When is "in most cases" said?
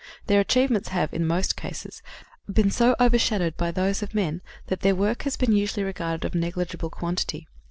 1.13-2.01